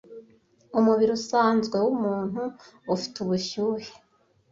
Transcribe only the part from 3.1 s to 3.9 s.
ubushyuhe